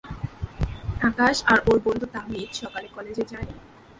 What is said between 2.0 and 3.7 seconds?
তাহমিদ সকালে কলেজে যায়নি।